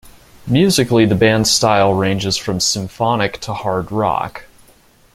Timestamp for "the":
1.05-1.13